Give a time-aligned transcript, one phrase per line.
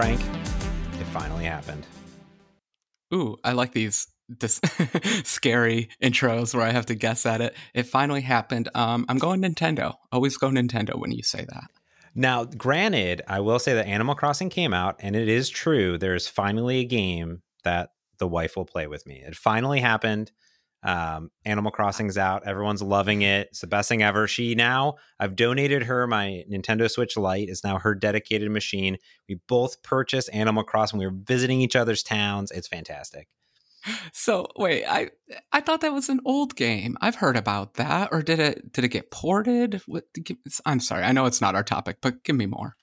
[0.00, 0.22] Frank,
[0.98, 1.86] it finally happened.
[3.12, 4.58] Ooh, I like these this
[5.24, 7.54] scary intros where I have to guess at it.
[7.74, 8.70] It finally happened.
[8.74, 9.96] Um, I'm going Nintendo.
[10.10, 11.64] Always go Nintendo when you say that.
[12.14, 15.98] Now, granted, I will say that Animal Crossing came out, and it is true.
[15.98, 19.22] There's finally a game that the wife will play with me.
[19.22, 20.32] It finally happened.
[20.82, 22.46] Um, Animal Crossing's out.
[22.46, 23.48] Everyone's loving it.
[23.48, 24.26] It's the best thing ever.
[24.26, 27.48] She now, I've donated her my Nintendo Switch Lite.
[27.48, 28.96] It's now her dedicated machine.
[29.28, 30.98] We both purchased Animal Crossing.
[30.98, 32.50] We were visiting each other's towns.
[32.50, 33.28] It's fantastic.
[34.12, 35.10] So wait, I
[35.52, 36.96] I thought that was an old game.
[37.00, 39.80] I've heard about that, or did it did it get ported?
[39.86, 40.04] What,
[40.66, 42.76] I'm sorry, I know it's not our topic, but give me more.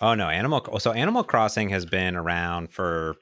[0.00, 0.80] Oh no, Animal.
[0.80, 3.14] So Animal Crossing has been around for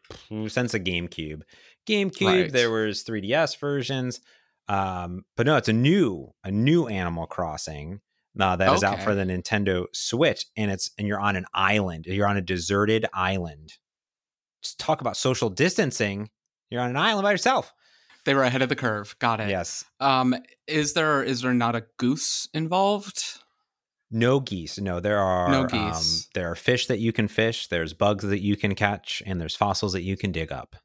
[0.48, 1.42] since the GameCube.
[1.90, 2.52] GameCube, right.
[2.52, 4.20] there was 3DS versions,
[4.68, 8.00] um, but no, it's a new a new Animal Crossing
[8.38, 8.76] uh, that okay.
[8.76, 12.06] is out for the Nintendo Switch, and it's and you're on an island.
[12.06, 13.74] You're on a deserted island.
[14.62, 16.30] Just talk about social distancing
[16.70, 17.72] you're on an island by yourself.
[18.24, 19.16] They were ahead of the curve.
[19.18, 19.50] Got it.
[19.50, 19.84] Yes.
[19.98, 23.22] Um, is there is there not a goose involved?
[24.10, 24.78] No geese.
[24.78, 26.24] No, there are no um, geese.
[26.24, 27.68] Um, there are fish that you can fish.
[27.68, 30.76] There's bugs that you can catch, and there's fossils that you can dig up.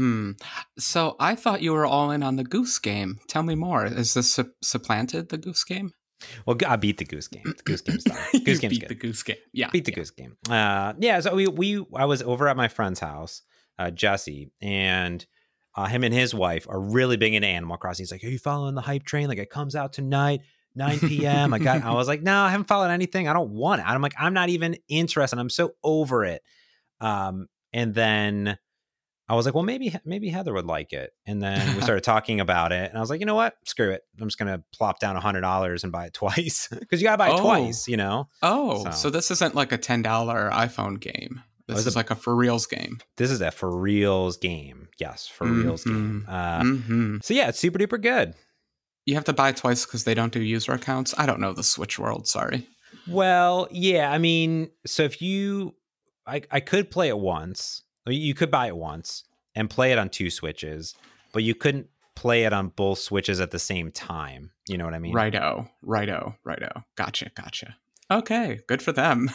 [0.00, 0.30] Hmm.
[0.78, 3.18] So I thought you were all in on the goose game.
[3.28, 3.84] Tell me more.
[3.84, 5.92] Is this su- supplanted the goose game?
[6.46, 7.42] Well, I beat the goose game.
[7.44, 8.16] The goose game's done.
[8.42, 8.88] Goose game's beat good.
[8.88, 9.36] the goose game.
[9.52, 9.96] Yeah, beat the yeah.
[9.96, 10.38] goose game.
[10.48, 11.20] Uh, yeah.
[11.20, 13.42] So we we I was over at my friend's house,
[13.78, 15.26] uh, Jesse, and
[15.76, 18.04] uh, him and his wife are really big into Animal Crossing.
[18.04, 19.28] He's like, "Are you following the hype train?
[19.28, 20.40] Like, it comes out tonight,
[20.76, 21.82] 9 p.m." I got.
[21.82, 23.28] I was like, "No, I haven't followed anything.
[23.28, 25.38] I don't want it." I'm like, "I'm not even interested.
[25.38, 26.40] I'm so over it."
[27.02, 28.56] Um, and then
[29.30, 32.40] I was like, "Well, maybe maybe Heather would like it." And then we started talking
[32.40, 33.54] about it, and I was like, "You know what?
[33.64, 34.02] Screw it.
[34.20, 37.18] I'm just gonna plop down a hundred dollars and buy it twice because you gotta
[37.18, 37.42] buy it Oh.
[37.42, 37.86] twice.
[37.88, 39.10] You know." Oh, So- so.
[39.10, 41.42] this isn't like a ten dollar iPhone game.
[41.68, 42.98] This it's is a- like a for reals game.
[43.16, 44.88] This is a for reals game.
[44.98, 46.26] Yes, for reals game.
[46.28, 48.34] Uh, hmm So yeah, it's super duper good.
[49.06, 51.14] You have to buy twice because they don't do user accounts.
[51.16, 52.26] I don't know the Switch world.
[52.28, 52.66] Sorry.
[53.08, 55.74] Well, yeah, I mean, so if you,
[56.26, 57.82] I, I could play it once.
[58.06, 59.24] I mean, You could buy it once
[59.54, 60.94] and play it on two switches,
[61.32, 64.50] but you couldn't play it on both switches at the same time.
[64.68, 65.14] You know what I mean?
[65.14, 66.84] Righto, righto, righto.
[66.96, 67.76] Gotcha, gotcha.
[68.10, 69.30] Okay, good for them.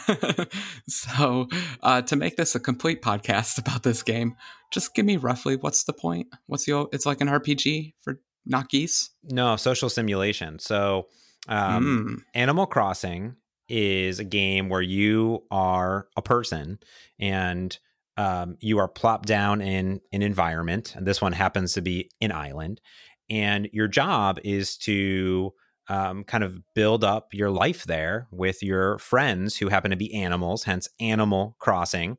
[0.88, 1.48] so,
[1.82, 4.36] uh, to make this a complete podcast about this game,
[4.72, 6.28] just give me roughly what's the point?
[6.46, 6.86] What's the?
[6.92, 9.10] It's like an RPG for not geese.
[9.24, 10.58] No, social simulation.
[10.58, 11.08] So,
[11.48, 12.22] um, Mm.
[12.34, 13.36] Animal Crossing
[13.68, 16.78] is a game where you are a person
[17.18, 17.76] and
[18.16, 20.94] um, you are plopped down in an environment.
[20.96, 22.80] And this one happens to be an island.
[23.28, 25.52] And your job is to
[25.88, 30.12] um, kind of build up your life there with your friends who happen to be
[30.14, 32.18] animals, hence Animal Crossing.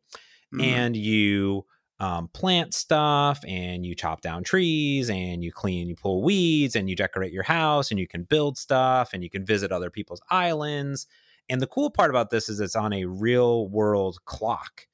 [0.53, 0.63] Mm.
[0.63, 1.65] And you
[1.99, 6.89] um, plant stuff and you chop down trees and you clean, you pull weeds and
[6.89, 10.21] you decorate your house and you can build stuff and you can visit other people's
[10.29, 11.07] islands.
[11.49, 14.87] And the cool part about this is it's on a real world clock.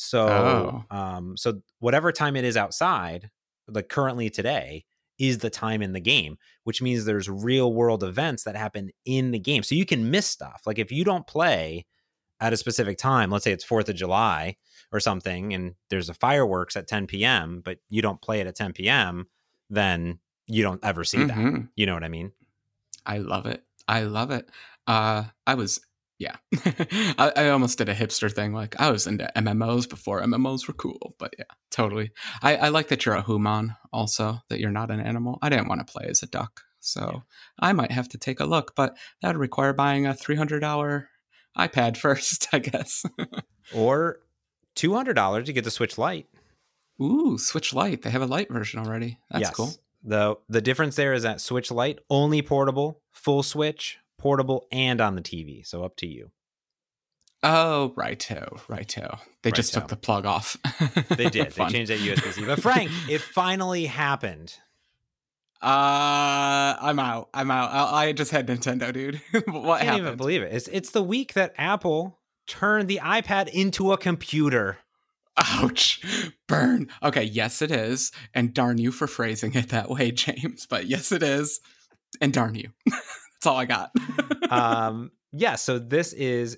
[0.00, 3.30] So, um, so whatever time it is outside,
[3.66, 4.84] like currently today,
[5.18, 9.32] is the time in the game, which means there's real world events that happen in
[9.32, 9.64] the game.
[9.64, 10.62] So you can miss stuff.
[10.66, 11.84] Like if you don't play
[12.40, 14.56] at a specific time, let's say it's 4th of July
[14.92, 18.54] or something, and there's a fireworks at 10 p.m., but you don't play it at
[18.54, 19.26] 10 p.m.,
[19.68, 21.36] then you don't ever see that.
[21.36, 21.68] Mhm.
[21.74, 22.30] You know what I mean?
[23.04, 23.64] I love it.
[23.88, 24.48] I love it.
[24.86, 25.80] Uh, I was,
[26.18, 26.36] yeah,
[27.18, 28.52] I, I almost did a hipster thing.
[28.52, 32.10] Like I was into MMOs before MMOs were cool, but yeah, totally.
[32.42, 35.38] I, I like that you're a human also, that you're not an animal.
[35.42, 36.62] I didn't want to play as a duck.
[36.80, 37.22] So
[37.58, 41.06] I might have to take a look, but that would require buying a $300
[41.56, 43.04] iPad first, I guess.
[43.74, 44.20] Or
[44.76, 46.26] $200 to get the Switch Lite.
[47.00, 48.02] Ooh, Switch Lite.
[48.02, 49.18] They have a light version already.
[49.30, 49.54] That's yes.
[49.54, 49.72] cool.
[50.04, 55.14] The the difference there is that Switch Lite only portable, full Switch, portable, and on
[55.14, 55.66] the TV.
[55.66, 56.30] So up to you.
[57.42, 59.18] Oh, righto, righto.
[59.42, 60.56] They just took the plug off.
[61.08, 61.52] They did.
[61.52, 62.44] they changed that USB C.
[62.44, 64.56] But Frank, it finally happened.
[65.62, 67.28] Uh, I'm out.
[67.32, 67.70] I'm out.
[67.70, 69.20] I, I just had Nintendo, dude.
[69.46, 70.18] what I can't even happened?
[70.18, 70.52] believe it.
[70.52, 74.78] It's it's the week that Apple turned the iPad into a computer.
[75.36, 76.00] Ouch.
[76.48, 76.88] Burn.
[77.02, 78.10] Okay, yes, it is.
[78.34, 80.66] And darn you for phrasing it that way, James.
[80.66, 81.60] But yes, it is.
[82.20, 82.70] And darn you.
[83.40, 83.90] That's all I got.
[84.50, 86.56] um yeah so this is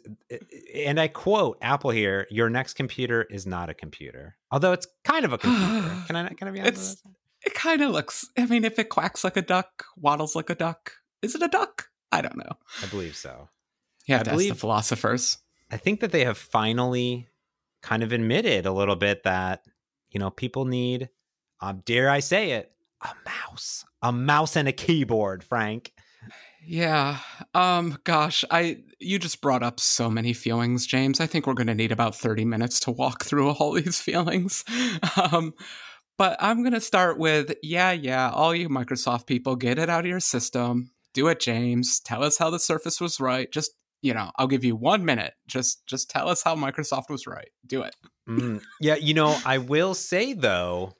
[0.76, 5.24] and i quote apple here your next computer is not a computer although it's kind
[5.24, 8.26] of a computer can i can i be honest It's- it kind of looks.
[8.36, 10.92] I mean, if it quacks like a duck, waddles like a duck,
[11.22, 11.86] is it a duck?
[12.12, 12.52] I don't know.
[12.82, 13.48] i believe so
[14.06, 15.38] Yeah, I believe- the philosophers.
[15.70, 17.28] i think that they have finally
[17.82, 19.62] kind of admitted a little bit that
[20.10, 21.08] you know people need,
[21.62, 22.72] um, dare I say it,
[23.02, 25.92] a mouse, a mouse and a keyboard, Frank.
[26.64, 27.18] Yeah.
[27.54, 31.20] Um gosh, I you just brought up so many feelings, James.
[31.20, 34.64] I think we're going to need about 30 minutes to walk through all these feelings.
[35.20, 35.54] Um
[36.18, 40.00] but I'm going to start with yeah, yeah, all you Microsoft people, get it out
[40.00, 40.90] of your system.
[41.14, 41.98] Do it, James.
[42.00, 43.50] Tell us how the Surface was right.
[43.50, 43.72] Just,
[44.02, 45.32] you know, I'll give you 1 minute.
[45.48, 47.48] Just just tell us how Microsoft was right.
[47.66, 47.96] Do it.
[48.28, 50.92] Mm, yeah, you know, I will say though,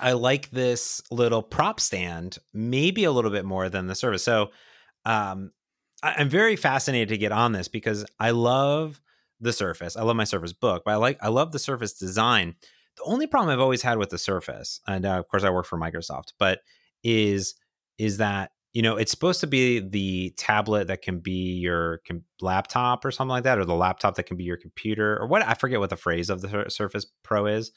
[0.00, 4.22] I like this little prop stand maybe a little bit more than the Surface.
[4.22, 4.50] So,
[5.04, 5.52] um,
[6.02, 9.00] I, am very fascinated to get on this because I love
[9.40, 9.96] the Surface.
[9.96, 12.54] I love my Surface book, but I like I love the Surface design.
[12.96, 15.66] The only problem I've always had with the Surface, and uh, of course I work
[15.66, 16.60] for Microsoft, but
[17.02, 17.54] is
[17.98, 22.24] is that you know it's supposed to be the tablet that can be your com-
[22.40, 25.46] laptop or something like that, or the laptop that can be your computer, or what
[25.46, 27.72] I forget what the phrase of the Surface Pro is.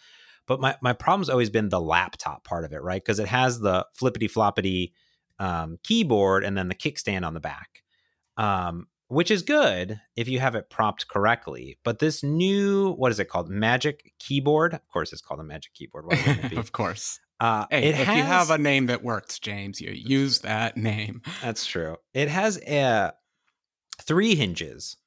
[0.50, 3.01] But my my problem's always been the laptop part of it, right?
[3.01, 4.94] Because it has the flippity floppity
[5.38, 7.84] um, keyboard and then the kickstand on the back,
[8.36, 11.78] um, which is good if you have it propped correctly.
[11.84, 13.48] But this new, what is it called?
[13.48, 14.74] Magic Keyboard.
[14.74, 16.06] Of course, it's called a Magic Keyboard.
[16.57, 17.19] of course.
[17.40, 21.22] Uh, hey, if has, you have a name that works, James, you use that name.
[21.44, 21.98] That's true.
[22.16, 23.12] It has uh,
[24.02, 24.98] three hinges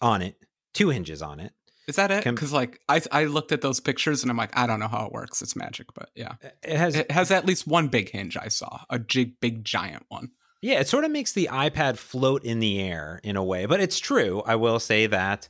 [0.00, 0.36] on it,
[0.74, 1.52] two hinges on it.
[1.90, 2.22] Is that it?
[2.22, 5.06] Because like I I looked at those pictures and I'm like I don't know how
[5.06, 5.42] it works.
[5.42, 8.82] It's magic, but yeah, it has it has at least one big hinge I saw,
[8.88, 10.30] a big big giant one.
[10.62, 13.80] Yeah, it sort of makes the iPad float in the air in a way, but
[13.80, 14.40] it's true.
[14.46, 15.48] I will say that,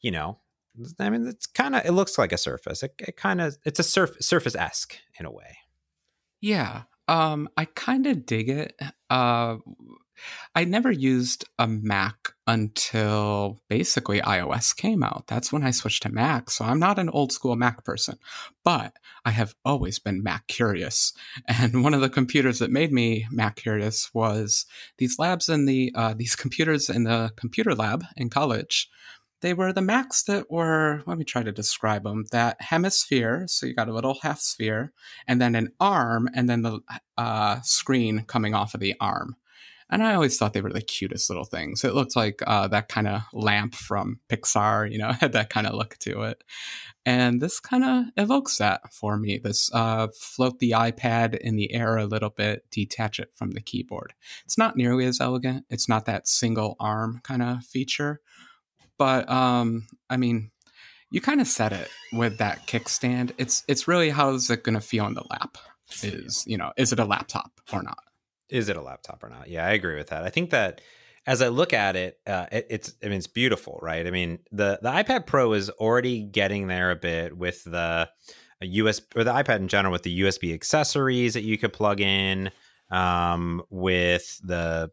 [0.00, 0.38] you know,
[0.98, 2.82] I mean, it's kind of it looks like a Surface.
[2.82, 5.58] It, it kind of it's a surf, Surface esque in a way.
[6.40, 8.76] Yeah, um, I kind of dig it.
[9.08, 9.58] Uh,
[10.54, 15.24] I never used a Mac until basically iOS came out.
[15.26, 16.50] That's when I switched to Mac.
[16.50, 18.18] So I'm not an old school Mac person,
[18.64, 21.12] but I have always been Mac curious.
[21.48, 24.66] And one of the computers that made me Mac curious was
[24.98, 28.88] these labs in the uh, these computers in the computer lab in college.
[29.42, 33.44] They were the Macs that were, let me try to describe them, that hemisphere.
[33.46, 34.92] So you got a little half sphere,
[35.28, 36.80] and then an arm, and then the
[37.18, 39.36] uh, screen coming off of the arm.
[39.88, 41.84] And I always thought they were the cutest little things.
[41.84, 45.66] It looked like uh, that kind of lamp from Pixar, you know, had that kind
[45.66, 46.42] of look to it.
[47.04, 49.38] And this kind of evokes that for me.
[49.38, 53.60] This uh, float the iPad in the air a little bit, detach it from the
[53.60, 54.12] keyboard.
[54.44, 55.64] It's not nearly as elegant.
[55.70, 58.20] It's not that single arm kind of feature.
[58.98, 60.50] But um, I mean,
[61.10, 63.32] you kind of said it with that kickstand.
[63.38, 65.58] It's it's really how is it going to feel in the lap?
[66.02, 67.98] Is you know, is it a laptop or not?
[68.48, 69.48] Is it a laptop or not?
[69.48, 70.22] Yeah, I agree with that.
[70.22, 70.80] I think that
[71.26, 74.06] as I look at it, uh, it, it's I mean it's beautiful, right?
[74.06, 78.08] I mean the the iPad Pro is already getting there a bit with the
[78.60, 82.50] US or the iPad in general with the USB accessories that you could plug in,
[82.90, 84.90] um, with the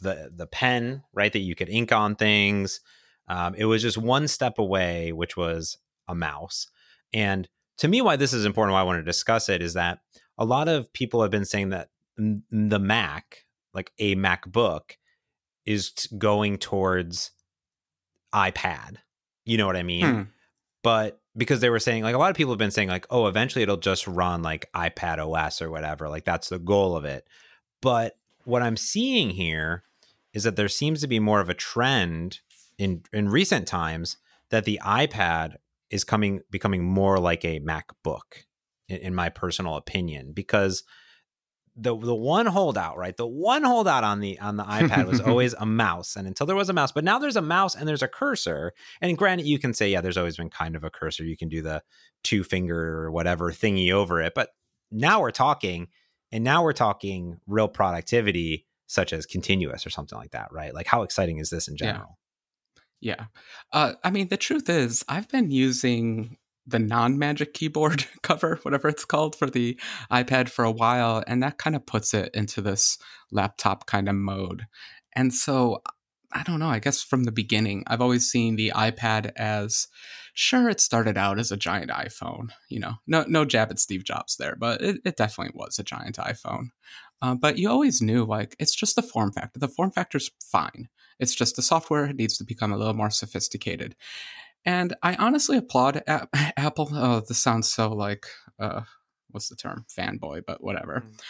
[0.00, 1.32] the the pen, right?
[1.32, 2.80] That you could ink on things.
[3.28, 5.78] Um, it was just one step away, which was
[6.08, 6.66] a mouse.
[7.14, 7.48] And
[7.78, 10.00] to me, why this is important, why I want to discuss it, is that
[10.36, 13.44] a lot of people have been saying that the Mac,
[13.74, 14.92] like a MacBook,
[15.64, 17.30] is going towards
[18.34, 18.96] iPad.
[19.44, 20.06] You know what I mean?
[20.06, 20.22] Hmm.
[20.82, 23.26] But because they were saying, like, a lot of people have been saying, like, oh,
[23.26, 26.08] eventually it'll just run like iPad OS or whatever.
[26.08, 27.26] Like, that's the goal of it.
[27.80, 29.84] But what I'm seeing here
[30.32, 32.40] is that there seems to be more of a trend
[32.78, 34.16] in in recent times
[34.50, 35.56] that the iPad
[35.90, 38.44] is coming becoming more like a MacBook,
[38.88, 40.82] in, in my personal opinion, because
[41.74, 43.16] the the one holdout, right?
[43.16, 46.56] The one holdout on the on the iPad was always a mouse, and until there
[46.56, 48.72] was a mouse, but now there's a mouse and there's a cursor.
[49.00, 51.24] And granted, you can say, yeah, there's always been kind of a cursor.
[51.24, 51.82] You can do the
[52.22, 54.50] two finger or whatever thingy over it, but
[54.90, 55.88] now we're talking,
[56.30, 60.74] and now we're talking real productivity, such as continuous or something like that, right?
[60.74, 62.18] Like, how exciting is this in general?
[63.00, 63.16] Yeah.
[63.18, 63.24] yeah.
[63.72, 66.36] Uh, I mean, the truth is, I've been using
[66.66, 69.78] the non-magic keyboard cover whatever it's called for the
[70.10, 72.98] ipad for a while and that kind of puts it into this
[73.30, 74.66] laptop kind of mode.
[75.14, 75.82] And so
[76.34, 79.86] i don't know i guess from the beginning i've always seen the ipad as
[80.32, 84.02] sure it started out as a giant iphone you know no no jab at steve
[84.02, 86.68] jobs there but it, it definitely was a giant iphone.
[87.22, 90.88] Uh, but you always knew like it's just the form factor the form factor's fine.
[91.20, 93.94] It's just the software needs to become a little more sophisticated
[94.64, 96.88] and I honestly applaud a- Apple.
[96.92, 98.26] Oh, this sounds so like,
[98.58, 98.82] uh,
[99.30, 99.86] what's the term?
[99.96, 101.04] Fanboy, but whatever.
[101.06, 101.20] Mm.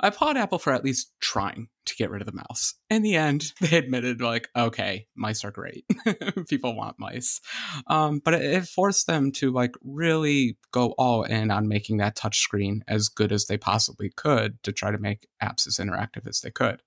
[0.00, 2.74] I applaud Apple for at least trying to get rid of the mouse.
[2.88, 5.84] In the end, they admitted, like, okay, mice are great.
[6.48, 7.40] People want mice.
[7.88, 12.16] Um, but it, it, forced them to, like, really go all in on making that
[12.16, 16.40] touchscreen as good as they possibly could to try to make apps as interactive as
[16.40, 16.82] they could.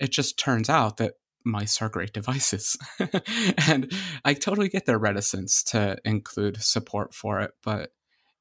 [0.00, 2.76] It just turns out that mice are great devices.
[3.68, 3.92] and
[4.24, 7.92] I totally get their reticence to include support for it, but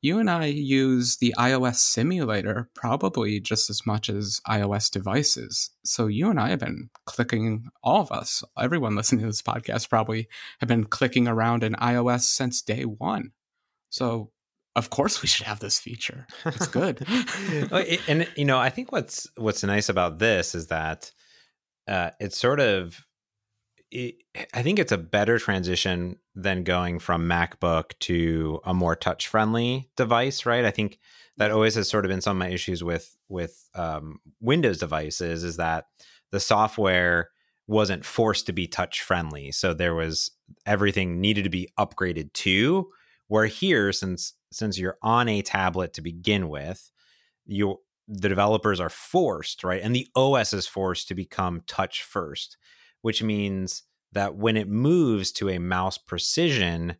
[0.01, 5.71] you and I use the iOS simulator probably just as much as iOS devices.
[5.83, 9.89] So you and I have been clicking, all of us, everyone listening to this podcast
[9.89, 10.29] probably
[10.61, 13.31] have been clicking around in iOS since day one.
[13.89, 14.31] So
[14.75, 16.27] of course we should have this feature.
[16.45, 17.05] It's good.
[18.07, 21.11] and you know, I think what's what's nice about this is that
[21.89, 23.05] uh, it's sort of
[23.91, 24.15] it,
[24.53, 29.89] I think it's a better transition than going from MacBook to a more touch friendly
[29.97, 30.63] device, right?
[30.63, 30.99] I think
[31.37, 35.43] that always has sort of been some of my issues with with um, Windows devices
[35.43, 35.85] is that
[36.31, 37.31] the software
[37.65, 40.31] wasn't forced to be touch friendly, so there was
[40.65, 42.89] everything needed to be upgraded to.
[43.27, 46.91] Where here, since since you're on a tablet to begin with,
[47.45, 52.57] you the developers are forced, right, and the OS is forced to become touch first
[53.01, 56.95] which means that when it moves to a mouse precision,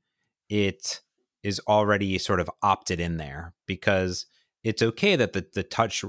[0.49, 1.01] it
[1.43, 4.25] is already sort of opted in there because
[4.63, 6.03] it's okay that the, the touch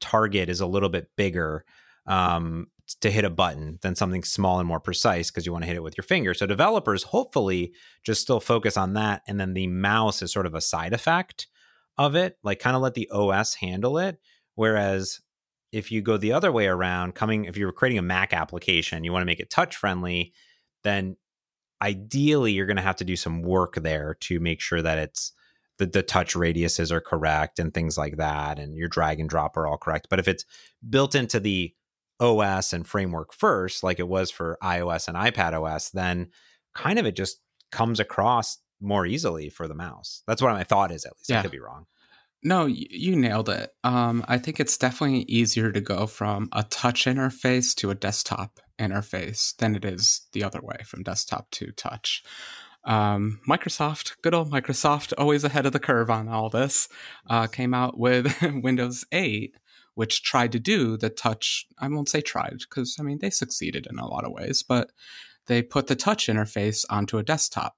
[0.00, 1.64] target is a little bit bigger
[2.06, 2.66] um,
[3.00, 5.76] to hit a button than something small and more precise because you want to hit
[5.76, 6.34] it with your finger.
[6.34, 9.22] So developers hopefully just still focus on that.
[9.28, 11.46] And then the mouse is sort of a side effect
[11.98, 14.18] of it, like kind of let the OS handle it.
[14.54, 15.20] Whereas
[15.72, 19.12] if you go the other way around, coming if you're creating a Mac application, you
[19.12, 20.32] want to make it touch friendly,
[20.82, 21.16] then
[21.82, 25.32] ideally you're going to have to do some work there to make sure that it's
[25.78, 29.56] the, the touch radiuses are correct and things like that, and your drag and drop
[29.56, 30.08] are all correct.
[30.10, 30.44] But if it's
[30.88, 31.74] built into the
[32.20, 36.28] OS and framework first, like it was for iOS and iPad OS, then
[36.74, 37.40] kind of it just
[37.72, 40.22] comes across more easily for the mouse.
[40.26, 41.30] That's what my thought is, at least.
[41.30, 41.38] Yeah.
[41.38, 41.86] I could be wrong.
[42.42, 43.74] No, you nailed it.
[43.84, 48.60] Um, I think it's definitely easier to go from a touch interface to a desktop
[48.78, 52.22] interface than it is the other way from desktop to touch.
[52.84, 56.88] Um, Microsoft, good old Microsoft, always ahead of the curve on all this,
[57.28, 59.54] uh, came out with Windows 8,
[59.94, 61.66] which tried to do the touch.
[61.78, 64.92] I won't say tried because I mean they succeeded in a lot of ways, but
[65.46, 67.76] they put the touch interface onto a desktop.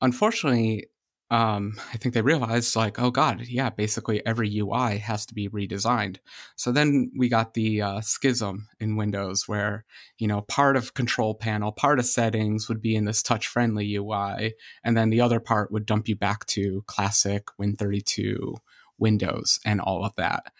[0.00, 0.86] Unfortunately,
[1.32, 5.48] um, I think they realized like, oh god, yeah, basically every UI has to be
[5.48, 6.18] redesigned.
[6.56, 9.86] So then we got the uh, schism in Windows, where
[10.18, 14.52] you know part of control panel, part of settings would be in this touch-friendly UI,
[14.84, 18.56] and then the other part would dump you back to classic Win32
[18.98, 20.52] Windows and all of that.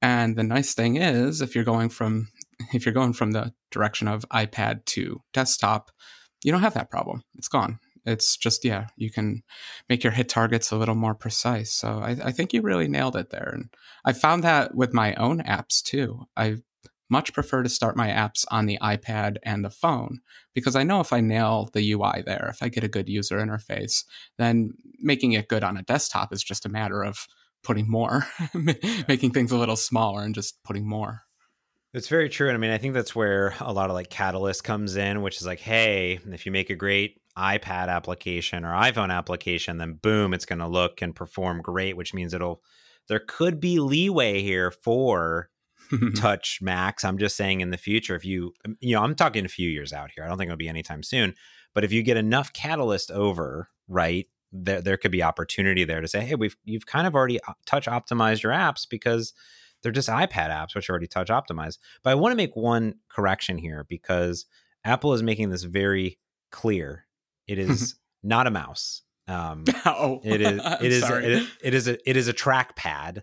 [0.00, 2.28] And the nice thing is, if you're going from
[2.72, 5.90] if you're going from the direction of iPad to desktop,
[6.42, 7.24] you don't have that problem.
[7.36, 9.42] It's gone it's just yeah you can
[9.88, 11.72] make your hit targets a little more precise.
[11.72, 13.68] So I, I, think you really nailed it there and
[14.04, 16.26] i found that with my own apps too.
[16.36, 16.56] I
[17.10, 20.20] much prefer to start my apps on the ipad and the phone
[20.54, 23.38] because i know if i nail the ui there if i get a good user
[23.38, 24.04] interface
[24.36, 27.26] then making it good on a desktop is just a matter of
[27.62, 28.26] putting more
[29.08, 31.22] making things a little smaller and just putting more
[31.94, 32.48] it's very true.
[32.48, 35.38] And I mean, I think that's where a lot of like Catalyst comes in, which
[35.38, 40.34] is like, hey, if you make a great iPad application or iPhone application, then boom,
[40.34, 42.62] it's going to look and perform great, which means it'll,
[43.08, 45.48] there could be leeway here for
[46.14, 47.04] touch Macs.
[47.04, 49.70] I'm just saying in the future, if you, um, you know, I'm talking a few
[49.70, 50.24] years out here.
[50.24, 51.34] I don't think it'll be anytime soon.
[51.74, 56.08] But if you get enough Catalyst over, right, there, there could be opportunity there to
[56.08, 59.32] say, hey, we've, you've kind of already uh, touch optimized your apps because
[59.82, 61.78] they're just iPad apps, which are already touch optimized.
[62.02, 64.46] But I want to make one correction here because
[64.84, 66.18] Apple is making this very
[66.50, 67.06] clear
[67.46, 69.02] it is not a mouse.
[69.26, 70.60] Um, oh, it is.
[70.80, 71.02] It is.
[71.02, 72.08] It, it is a.
[72.08, 73.22] It is a trackpad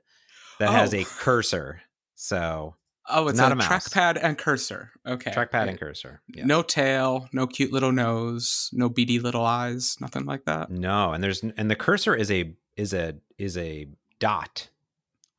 [0.60, 0.72] that oh.
[0.72, 1.82] has a cursor.
[2.16, 2.76] So
[3.10, 4.92] oh, it's not a, a trackpad and cursor.
[5.06, 6.22] Okay, trackpad and cursor.
[6.34, 6.46] Yeah.
[6.46, 10.70] No tail, no cute little nose, no beady little eyes, nothing like that.
[10.70, 13.88] No, and there's and the cursor is a is a is a
[14.20, 14.70] dot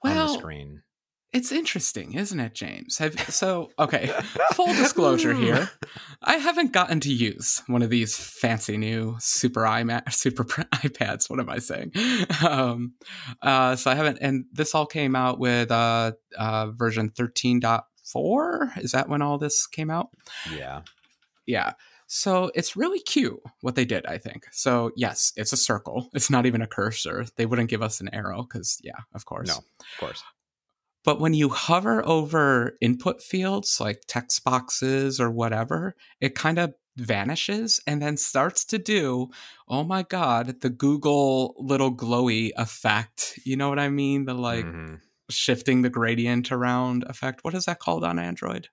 [0.03, 0.83] well, on the screen.
[1.37, 2.97] It's interesting, isn't it, James?
[2.97, 4.11] Have, so, okay,
[4.55, 5.71] full disclosure here.
[6.23, 11.29] I haven't gotten to use one of these fancy new super iMac, super iPads.
[11.29, 11.93] What am I saying?
[12.43, 12.95] Um,
[13.43, 18.79] uh, so I haven't, and this all came out with uh, uh, version 13.4.
[18.79, 20.09] Is that when all this came out?
[20.51, 20.81] Yeah.
[21.45, 21.75] Yeah.
[22.07, 24.47] So it's really cute what they did, I think.
[24.53, 26.09] So, yes, it's a circle.
[26.15, 27.27] It's not even a cursor.
[27.37, 29.49] They wouldn't give us an arrow because, yeah, of course.
[29.49, 30.23] No, of course
[31.07, 36.75] But when you hover over input fields like text boxes or whatever, it kind of
[36.97, 39.29] vanishes and then starts to do,
[39.69, 43.39] oh my God, the Google little glowy effect.
[43.45, 44.25] You know what I mean?
[44.25, 44.97] The like mm-hmm.
[45.31, 47.45] shifting the gradient around effect.
[47.45, 48.69] What is that called on Android?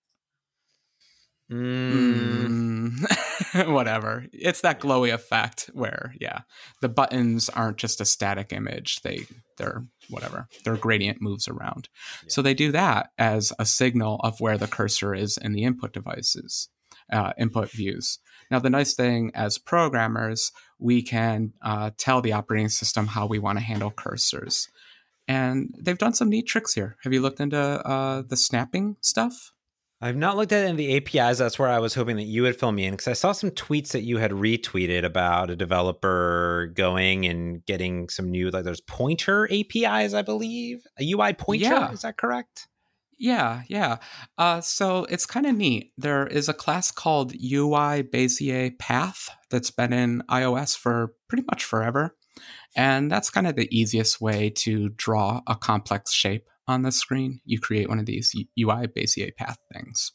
[1.54, 2.90] Mm.
[2.90, 3.74] Mm.
[3.74, 4.26] Whatever.
[4.34, 6.42] It's that glowy effect where, yeah,
[6.82, 9.02] the buttons aren't just a static image.
[9.02, 9.26] They
[9.58, 10.48] they're whatever.
[10.66, 11.90] Their gradient moves around.
[12.24, 12.30] Yeah.
[12.30, 15.94] So they do that as a signal of where the cursor is in the input
[15.94, 16.70] devices,
[17.12, 18.20] uh, input views.
[18.50, 23.40] Now, the nice thing as programmers, we can uh, tell the operating system how we
[23.40, 24.68] want to handle cursors.
[25.28, 26.98] And they've done some neat tricks here.
[27.04, 29.53] Have you looked into uh, the snapping stuff?
[30.04, 31.38] I've not looked at any of the APIs.
[31.38, 33.52] That's where I was hoping that you would fill me in because I saw some
[33.52, 38.82] tweets that you had retweeted about a developer going and getting some new, like there's
[38.82, 41.68] pointer APIs, I believe, a UI pointer.
[41.68, 41.92] Yeah.
[41.94, 42.68] Is that correct?
[43.18, 44.00] Yeah, yeah.
[44.38, 45.94] Uh, so it's kind of neat.
[45.98, 51.64] There is a class called UI Bezier Path that's been in iOS for pretty much
[51.64, 52.14] forever.
[52.76, 57.42] And that's kind of the easiest way to draw a complex shape on the screen,
[57.46, 60.12] you create one of these UI Bezier path things.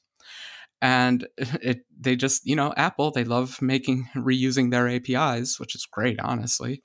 [0.80, 5.86] And it, they just, you know, Apple, they love making, reusing their APIs, which is
[5.86, 6.82] great, honestly.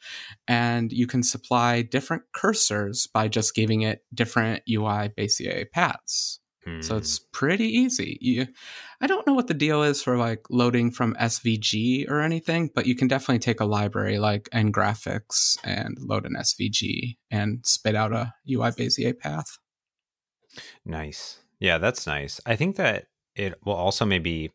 [0.48, 6.39] And you can supply different cursors by just giving it different UI Bezier paths.
[6.82, 7.24] So it's hmm.
[7.34, 8.17] pretty easy.
[8.22, 8.48] You,
[9.01, 12.86] I don't know what the deal is for like loading from SVG or anything, but
[12.86, 18.13] you can definitely take a library like ngraphics and load an SVG and spit out
[18.13, 19.58] a UI Bezier path.
[20.86, 21.39] Nice.
[21.60, 22.39] Yeah, that's nice.
[22.46, 24.51] I think that it will also maybe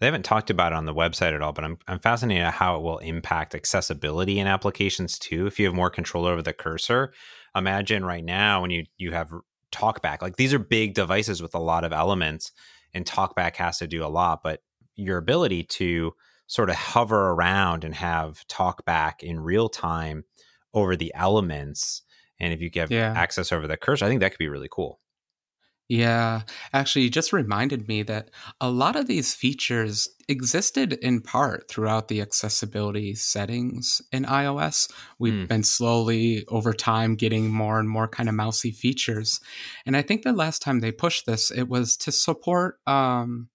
[0.00, 2.54] they haven't talked about it on the website at all, but I'm I'm fascinated at
[2.54, 5.46] how it will impact accessibility in applications too.
[5.46, 7.12] If you have more control over the cursor,
[7.54, 9.32] imagine right now when you you have
[9.72, 12.52] talkback like these are big devices with a lot of elements
[12.94, 14.60] and talkback has to do a lot but
[14.96, 16.12] your ability to
[16.46, 20.24] sort of hover around and have talkback in real time
[20.74, 22.02] over the elements
[22.40, 23.12] and if you get yeah.
[23.16, 25.00] access over the cursor i think that could be really cool
[25.88, 26.42] yeah,
[26.74, 28.28] actually, you just reminded me that
[28.60, 34.92] a lot of these features existed in part throughout the accessibility settings in iOS.
[35.18, 35.48] We've mm.
[35.48, 39.40] been slowly over time getting more and more kind of mousy features.
[39.86, 43.48] And I think the last time they pushed this, it was to support um,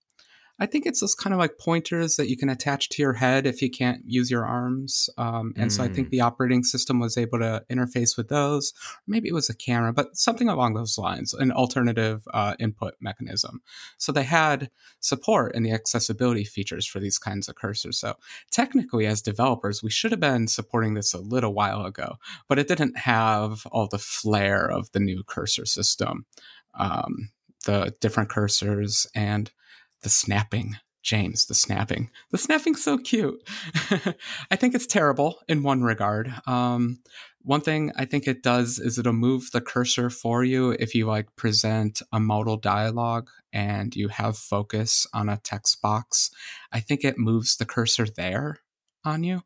[0.59, 3.47] I think it's those kind of like pointers that you can attach to your head
[3.47, 5.09] if you can't use your arms.
[5.17, 5.73] Um, and mm.
[5.73, 6.11] so I think mm.
[6.11, 8.71] the operating system was able to interface with those.
[9.07, 13.61] Maybe it was a camera, but something along those lines, an alternative uh, input mechanism.
[13.97, 17.95] So they had support in the accessibility features for these kinds of cursors.
[17.95, 18.15] So
[18.51, 22.67] technically, as developers, we should have been supporting this a little while ago, but it
[22.67, 26.25] didn't have all the flair of the new cursor system.
[26.75, 27.31] Um,
[27.65, 29.51] the different cursors and
[30.03, 30.77] the snapping.
[31.01, 32.09] James, the snapping.
[32.31, 33.43] The snapping's so cute.
[34.49, 36.33] I think it's terrible in one regard.
[36.47, 36.99] Um,
[37.41, 41.05] one thing I think it does is it'll move the cursor for you if you
[41.05, 46.31] like present a modal dialogue and you have focus on a text box.
[46.71, 48.59] I think it moves the cursor there
[49.03, 49.41] on you.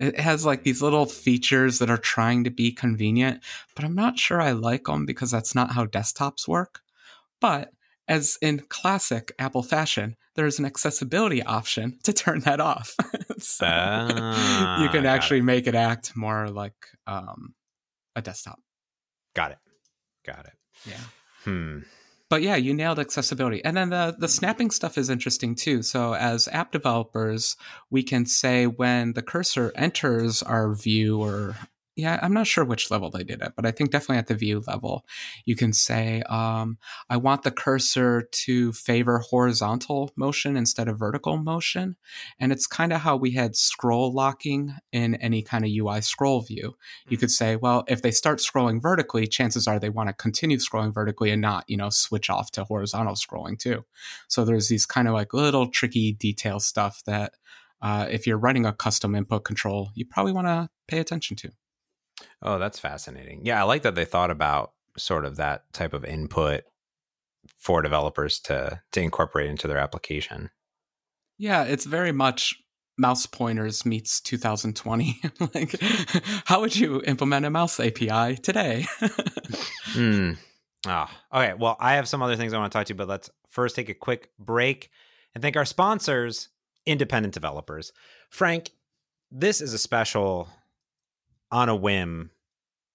[0.00, 3.42] It has like these little features that are trying to be convenient,
[3.76, 6.80] but I'm not sure I like them because that's not how desktops work.
[7.40, 7.70] But
[8.08, 12.96] as in classic Apple fashion, there's an accessibility option to turn that off.
[13.38, 15.44] so ah, you can actually it.
[15.44, 16.74] make it act more like
[17.06, 17.54] um,
[18.16, 18.58] a desktop.
[19.34, 19.58] Got it.
[20.24, 20.52] Got it.
[20.86, 21.00] Yeah.
[21.44, 21.78] Hmm.
[22.30, 23.64] But yeah, you nailed accessibility.
[23.64, 25.82] And then the, the snapping stuff is interesting too.
[25.82, 27.56] So as app developers,
[27.90, 31.56] we can say when the cursor enters our view or
[31.98, 34.36] yeah, I'm not sure which level they did it, but I think definitely at the
[34.36, 35.04] view level,
[35.44, 36.78] you can say, um,
[37.10, 41.96] I want the cursor to favor horizontal motion instead of vertical motion.
[42.38, 46.42] And it's kind of how we had scroll locking in any kind of UI scroll
[46.42, 46.56] view.
[47.08, 47.16] You mm-hmm.
[47.16, 50.94] could say, well, if they start scrolling vertically, chances are they want to continue scrolling
[50.94, 53.84] vertically and not, you know, switch off to horizontal scrolling too.
[54.28, 57.32] So there's these kind of like little tricky detail stuff that
[57.82, 61.50] uh, if you're writing a custom input control, you probably want to pay attention to.
[62.42, 63.42] Oh, that's fascinating.
[63.44, 66.64] Yeah, I like that they thought about sort of that type of input
[67.56, 70.50] for developers to to incorporate into their application.
[71.38, 72.56] Yeah, it's very much
[72.98, 75.20] mouse pointers meets 2020.
[75.54, 75.74] like,
[76.44, 78.86] how would you implement a mouse API today?
[79.92, 80.32] Hmm.
[80.86, 81.54] Ah, oh, okay.
[81.54, 83.74] Well, I have some other things I want to talk to you, but let's first
[83.74, 84.90] take a quick break
[85.34, 86.50] and thank our sponsors,
[86.84, 87.90] independent developers.
[88.28, 88.70] Frank,
[89.30, 90.46] this is a special
[91.50, 92.30] on a whim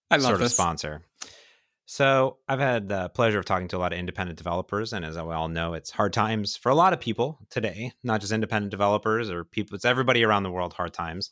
[0.09, 0.51] I love sort this.
[0.51, 1.01] of sponsor.
[1.85, 5.17] So, I've had the pleasure of talking to a lot of independent developers, and as
[5.17, 8.71] we all know, it's hard times for a lot of people today, not just independent
[8.71, 11.31] developers or people, it's everybody around the world, hard times.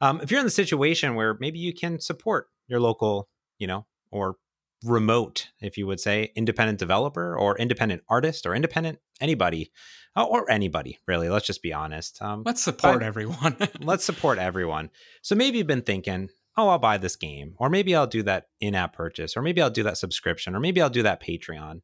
[0.00, 3.86] Um, if you're in the situation where maybe you can support your local, you know,
[4.10, 4.36] or
[4.84, 9.70] remote, if you would say, independent developer or independent artist or independent anybody
[10.16, 12.20] uh, or anybody, really, let's just be honest.
[12.20, 13.56] Um, let's support everyone.
[13.80, 14.90] let's support everyone.
[15.22, 18.46] So maybe you've been thinking, oh, I'll buy this game, or maybe I'll do that
[18.60, 21.80] in app purchase, or maybe I'll do that subscription, or maybe I'll do that Patreon.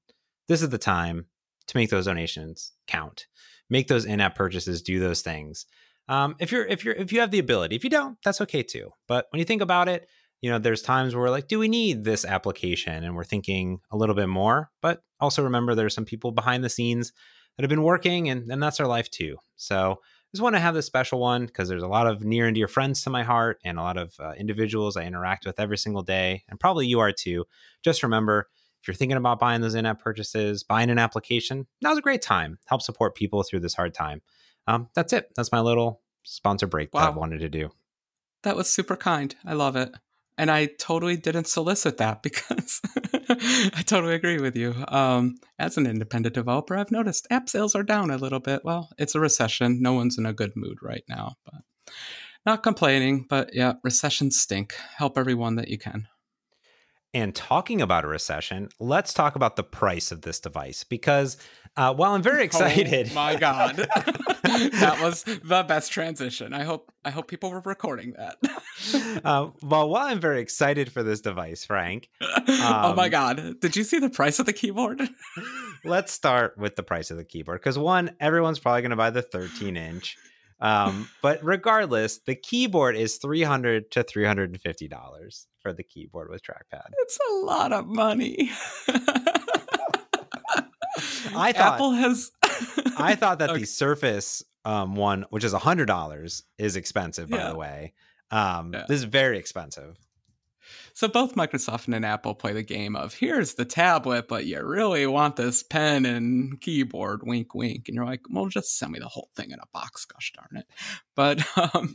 [0.48, 1.26] This is the time
[1.66, 3.26] to make those donations count.
[3.70, 5.66] Make those in app purchases, do those things.
[6.08, 8.62] Um, if you're if you're if you have the ability, if you don't, that's okay
[8.62, 8.90] too.
[9.06, 10.08] But when you think about it,
[10.40, 13.04] you know, there's times where we're like, do we need this application?
[13.04, 14.70] And we're thinking a little bit more.
[14.80, 17.12] But also remember, there's some people behind the scenes
[17.56, 19.36] that have been working, and and that's our life too.
[19.56, 20.00] So
[20.34, 22.68] just want to have this special one because there's a lot of near and dear
[22.68, 26.02] friends to my heart and a lot of uh, individuals I interact with every single
[26.02, 26.44] day.
[26.48, 27.46] And probably you are too.
[27.82, 28.48] Just remember
[28.82, 32.22] if you're thinking about buying those in app purchases, buying an application, now's a great
[32.22, 32.58] time.
[32.66, 34.20] Help support people through this hard time.
[34.66, 35.30] Um, that's it.
[35.34, 37.00] That's my little sponsor break wow.
[37.00, 37.70] that I wanted to do.
[38.42, 39.34] That was super kind.
[39.44, 39.92] I love it.
[40.38, 42.80] And I totally didn't solicit that because
[43.28, 44.74] I totally agree with you.
[44.88, 48.62] Um, as an independent developer, I've noticed app sales are down a little bit.
[48.64, 49.82] Well, it's a recession.
[49.82, 51.62] No one's in a good mood right now, but
[52.46, 53.26] not complaining.
[53.28, 54.74] But yeah, recessions stink.
[54.96, 56.06] Help everyone that you can.
[57.14, 61.38] And talking about a recession, let's talk about the price of this device because
[61.76, 63.76] uh, while I'm very oh excited, oh my God,
[64.42, 66.52] that was the best transition.
[66.52, 68.36] I hope I hope people were recording that.
[69.24, 72.10] uh, well, while I'm very excited for this device, Frank.
[72.20, 75.00] Um, oh my um, God, did you see the price of the keyboard?
[75.84, 79.10] let's start with the price of the keyboard because one, everyone's probably going to buy
[79.10, 80.16] the 13 inch.
[80.60, 86.90] Um, but regardless, the keyboard is 300 to 350 dollars for the keyboard with trackpad.
[86.98, 88.50] It's a lot of money.
[91.36, 92.30] I thought Apple has.
[92.98, 93.60] I thought that okay.
[93.60, 97.28] the Surface um, one, which is a hundred dollars, is expensive.
[97.28, 97.50] By yeah.
[97.50, 97.92] the way,
[98.30, 98.86] um, yeah.
[98.88, 99.98] this is very expensive.
[100.94, 105.06] So both Microsoft and Apple play the game of here's the tablet, but you really
[105.06, 107.88] want this pen and keyboard, wink, wink.
[107.88, 110.62] And you're like, well, just send me the whole thing in a box, gosh darn
[110.62, 110.66] it.
[111.14, 111.94] But um,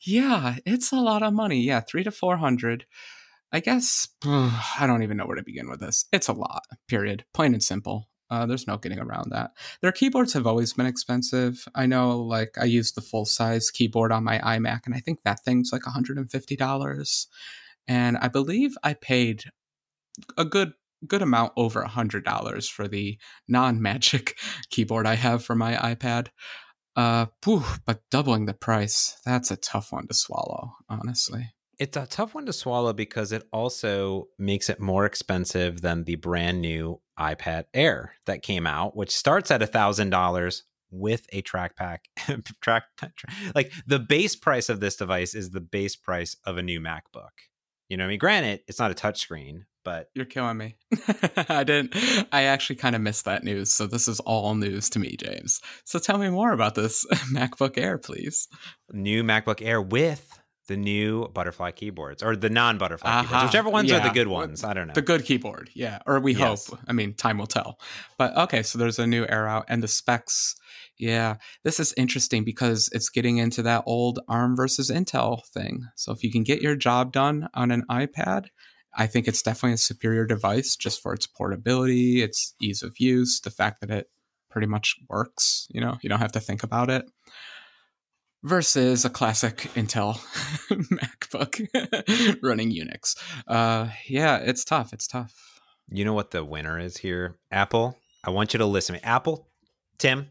[0.00, 1.60] yeah, it's a lot of money.
[1.60, 2.86] Yeah, three to 400.
[3.52, 6.04] I guess I don't even know where to begin with this.
[6.12, 7.24] It's a lot, period.
[7.32, 8.08] Plain and simple.
[8.28, 9.52] Uh, there's no getting around that.
[9.82, 11.66] Their keyboards have always been expensive.
[11.74, 15.20] I know, like, I use the full size keyboard on my iMac, and I think
[15.22, 17.26] that thing's like $150
[17.88, 19.44] and I believe I paid
[20.36, 20.72] a good
[21.06, 23.18] good amount over a hundred dollars for the
[23.48, 24.36] non-magic
[24.70, 26.28] keyboard I have for my iPad.
[26.96, 31.52] Uh, whew, but doubling the price, that's a tough one to swallow, honestly.
[31.78, 36.14] It's a tough one to swallow because it also makes it more expensive than the
[36.14, 41.40] brand new iPad Air that came out, which starts at a thousand dollars with a
[41.42, 42.04] track pack
[42.62, 42.84] track
[43.54, 47.32] like the base price of this device is the base price of a new MacBook.
[47.88, 50.76] You know, I mean, granted, it's not a touchscreen, but you're killing me.
[51.48, 51.94] I didn't.
[52.32, 55.60] I actually kind of missed that news, so this is all news to me, James.
[55.84, 58.48] So tell me more about this MacBook Air, please.
[58.90, 63.22] New MacBook Air with the new butterfly keyboards or the non-butterfly uh-huh.
[63.22, 63.98] keyboards, whichever ones yeah.
[63.98, 64.64] are the good ones.
[64.64, 64.94] I don't know.
[64.94, 66.66] The good keyboard, yeah, or we yes.
[66.66, 66.80] hope.
[66.88, 67.78] I mean, time will tell.
[68.18, 70.56] But okay, so there's a new Air out, and the specs
[70.98, 75.84] yeah, this is interesting because it's getting into that old ARM versus Intel thing.
[75.94, 78.46] So if you can get your job done on an iPad,
[78.94, 83.40] I think it's definitely a superior device just for its portability, its ease of use,
[83.40, 84.10] the fact that it
[84.50, 87.04] pretty much works, you know, you don't have to think about it.
[88.42, 90.18] Versus a classic Intel
[90.70, 93.16] MacBook running Unix.
[93.46, 94.92] Uh, yeah, it's tough.
[94.92, 95.60] It's tough.
[95.90, 97.36] You know what the winner is here?
[97.50, 97.98] Apple.
[98.24, 98.96] I want you to listen.
[99.02, 99.48] Apple,
[99.98, 100.28] Tim,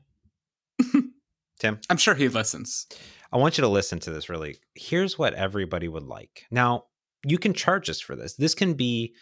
[1.59, 1.79] Tim?
[1.89, 2.87] I'm sure he listens.
[3.31, 4.57] I want you to listen to this really.
[4.75, 6.45] Here's what everybody would like.
[6.51, 6.85] Now,
[7.25, 8.35] you can charge us for this.
[8.35, 9.15] This can be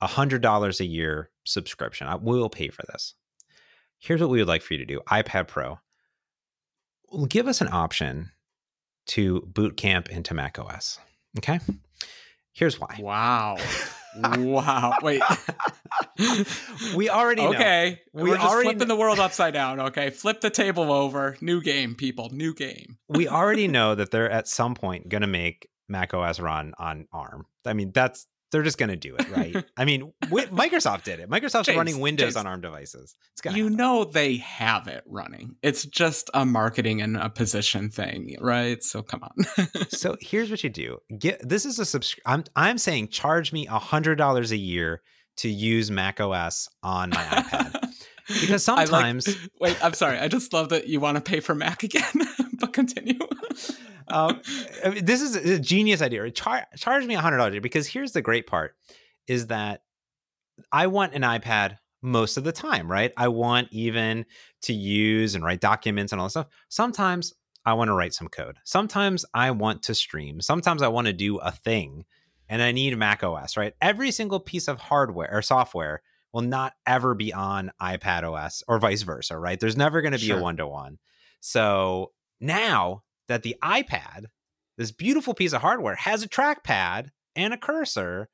[0.00, 2.06] a $100 a year subscription.
[2.06, 3.14] I will pay for this.
[3.98, 5.78] Here's what we would like for you to do iPad Pro.
[7.28, 8.30] Give us an option
[9.08, 10.98] to boot camp into Mac OS.
[11.38, 11.60] Okay.
[12.52, 12.96] Here's why.
[12.98, 13.56] Wow.
[14.16, 14.94] wow.
[15.02, 15.22] Wait.
[16.94, 18.00] we already okay.
[18.14, 18.22] Know.
[18.22, 19.80] We We're just flipping the world upside down.
[19.80, 21.36] Okay, flip the table over.
[21.40, 22.30] New game, people.
[22.30, 22.98] New game.
[23.08, 27.06] we already know that they're at some point going to make Mac OS run on
[27.12, 27.46] ARM.
[27.66, 29.64] I mean, that's they're just going to do it, right?
[29.76, 31.30] I mean, Microsoft did it.
[31.30, 33.14] Microsoft's James, running Windows James, on ARM devices.
[33.32, 33.76] It's you happen.
[33.76, 35.54] know they have it running.
[35.62, 38.82] It's just a marketing and a position thing, right?
[38.82, 39.66] So come on.
[39.90, 42.24] so here's what you do: get this is a subscription.
[42.26, 45.02] I'm I'm saying charge me a hundred dollars a year
[45.40, 47.76] to use Mac OS on my iPad.
[48.40, 50.16] Because I like- sometimes Wait, I'm sorry.
[50.16, 52.04] I just love that you want to pay for Mac again,
[52.60, 53.18] but continue.
[54.06, 54.40] um,
[54.84, 56.30] I mean, this is a genius idea.
[56.30, 58.76] Char- charge me a hundred dollars because here's the great part:
[59.26, 59.82] is that
[60.70, 63.12] I want an iPad most of the time, right?
[63.16, 64.26] I want even
[64.62, 66.46] to use and write documents and all that stuff.
[66.68, 67.34] Sometimes
[67.66, 68.58] I want to write some code.
[68.64, 70.40] Sometimes I want to stream.
[70.40, 72.04] Sometimes I want to do a thing,
[72.50, 73.72] and I need Mac OS, right?
[73.80, 78.78] Every single piece of hardware or software will not ever be on iPad OS or
[78.78, 79.58] vice versa, right?
[79.58, 80.38] There's never going to be Sure.
[80.38, 80.98] a one to one.
[81.40, 84.26] So now that the iPad,
[84.76, 88.28] this beautiful piece of hardware, has a trackpad and a cursor,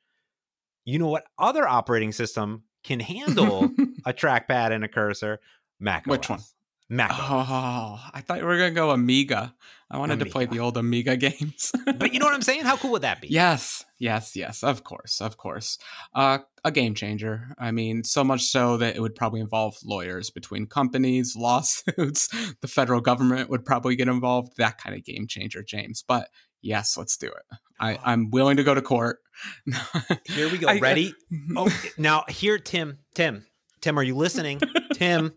[0.84, 3.70] you know what other operating system can handle
[4.04, 5.40] a trackpad and a cursor?
[5.78, 6.30] Mac Which OS.
[6.30, 6.40] one?
[6.88, 9.54] Mac Oh, I thought we were gonna go Amiga.
[9.90, 11.70] I wanted to play the old Amiga games.
[11.84, 12.62] But you know what I'm saying?
[12.62, 13.28] How cool would that be?
[13.28, 14.62] Yes, yes, yes.
[14.64, 15.78] Of course, of course.
[16.14, 17.54] Uh, a game changer.
[17.58, 22.28] I mean, so much so that it would probably involve lawyers between companies, lawsuits.
[22.60, 24.54] The federal government would probably get involved.
[24.58, 26.02] That kind of game changer, James.
[26.06, 26.28] But
[26.62, 27.58] yes, let's do it.
[27.78, 29.18] I, I'm willing to go to court.
[30.26, 30.66] Here we go.
[30.68, 31.14] I- Ready?
[31.56, 31.68] Oh,
[31.98, 32.98] now here, Tim.
[33.14, 33.46] Tim.
[33.82, 34.60] Tim, are you listening?
[34.94, 35.32] Tim.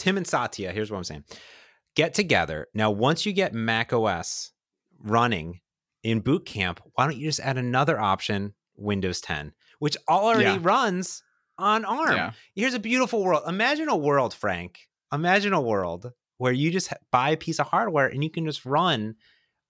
[0.00, 0.72] Tim and Satya.
[0.72, 1.24] Here's what I'm saying.
[1.94, 2.68] Get together.
[2.74, 4.52] Now, once you get Mac OS
[4.98, 5.60] running
[6.02, 10.58] in boot camp, why don't you just add another option, Windows 10, which already Yeah.
[10.62, 11.22] runs
[11.58, 12.16] on ARM.
[12.16, 12.32] Yeah.
[12.54, 13.42] Here's a beautiful world.
[13.46, 14.78] Imagine a world, Frank.
[15.12, 18.64] Imagine a world where you just buy a piece of hardware and you can just
[18.64, 19.16] run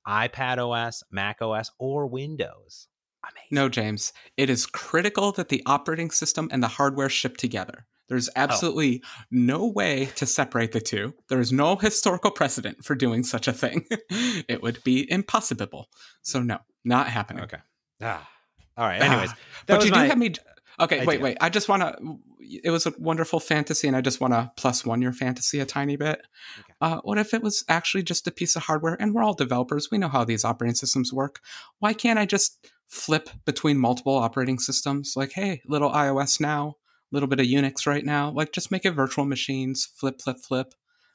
[0.06, 2.86] iPad OS, Mac OS, or Windows.
[3.24, 3.48] Amazing.
[3.50, 4.12] No, James.
[4.37, 7.87] It is critical that the operating system and the hardware ship together.
[8.09, 8.33] There's Oh.
[8.37, 11.14] absolutely no way to separate the two.
[11.28, 13.87] There is no historical precedent for doing such a thing.
[14.48, 15.88] it would be impossible.
[16.22, 17.44] So, no, not happening.
[17.44, 17.59] Okay.
[18.02, 18.28] Ah.
[18.76, 19.00] All right.
[19.02, 20.33] Anyways, Ah, but you my- do have me.
[20.80, 21.20] Okay, wait, idea.
[21.20, 21.36] wait.
[21.40, 22.18] I just want to.
[22.64, 25.66] It was a wonderful fantasy, and I just want to plus one your fantasy a
[25.66, 26.26] tiny bit.
[26.58, 26.72] Okay.
[26.80, 28.96] Uh, what if it was actually just a piece of hardware?
[28.98, 29.90] And we're all developers.
[29.90, 31.40] We know how these operating systems work.
[31.78, 35.14] Why can't I just flip between multiple operating systems?
[35.16, 36.76] Like, hey, little iOS now,
[37.12, 38.30] little bit of Unix right now.
[38.30, 39.88] Like, just make it virtual machines.
[39.94, 40.74] Flip, flip, flip.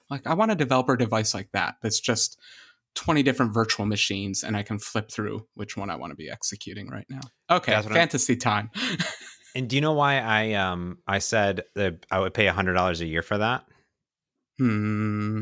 [0.09, 1.75] Like, I want a developer device like that.
[1.81, 2.39] That's just
[2.95, 6.29] 20 different virtual machines and I can flip through which one I want to be
[6.29, 7.21] executing right now.
[7.49, 8.71] Okay, what I'm- fantasy time.
[9.55, 13.01] And do you know why I um I said that I would pay hundred dollars
[13.01, 13.65] a year for that?
[14.57, 15.41] hmm.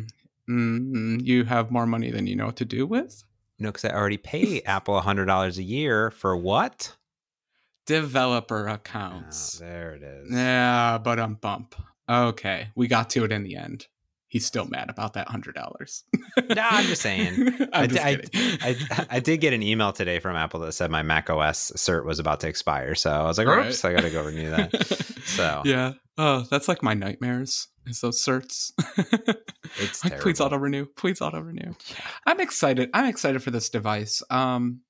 [0.50, 3.24] Mm, you have more money than you know what to do with?
[3.60, 6.96] No, because I already pay Apple hundred dollars a year for what?
[7.86, 9.60] Developer Oh, accounts.
[9.60, 10.30] there it is.
[10.32, 11.76] Yeah, but um bump.
[12.10, 13.88] Okay, we got to it in the end.
[14.34, 16.04] He's still mad about that hundred dollars.
[16.50, 17.50] No, I'm just saying.
[17.72, 18.58] I I'm just I- kidding.
[18.64, 22.04] I, I did get an email today from Apple that said my Mac OS cert
[22.04, 23.68] was about to expire, so I was like, Right.
[23.68, 24.74] "Oops, I got to go renew that."
[25.26, 25.94] So yeah.
[26.18, 27.68] Oh, that's like my nightmares.
[27.86, 28.72] Is those certs?
[29.80, 30.86] It's like, please auto renew.
[30.98, 31.74] Please auto renew.
[32.26, 32.90] I'm excited.
[32.94, 34.22] I'm excited for this device.
[34.32, 34.82] Um,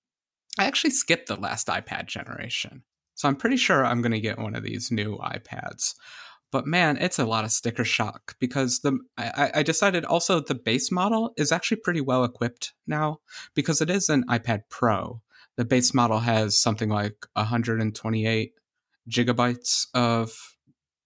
[0.57, 2.83] I actually skipped the last iPad generation,
[3.15, 5.93] so I'm pretty sure I'm going to get one of these new iPads.
[6.53, 10.55] But man, it's a lot of sticker shock because the I, I- decided also the
[10.55, 13.17] base model is actually pretty well equipped now
[13.55, 15.21] because it is an iPad Pro.
[15.57, 18.53] The base model has something like 128
[19.09, 20.55] gigabytes of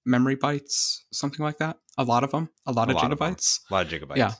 [0.06, 1.78] memory bytes, something like that.
[1.98, 3.60] A lot of them, a lot A of lot of gigabytes.
[3.70, 4.18] a lot of gigabytes.
[4.18, 4.34] Yeah.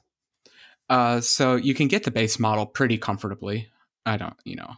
[0.90, 3.68] Uh, so you can get the base model pretty comfortably.
[4.06, 4.74] I don't, you know,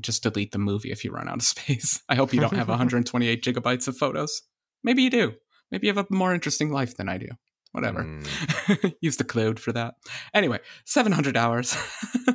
[0.00, 2.02] just delete the movie if you run out of space.
[2.08, 4.42] I hope you don't have 128 gigabytes of photos.
[4.82, 5.34] Maybe you do.
[5.70, 7.28] Maybe you have a more interesting life than I do.
[7.72, 8.04] Whatever.
[8.04, 8.94] Mm.
[9.02, 9.94] Use the cloud for that.
[10.32, 11.76] Anyway, seven hundred hours.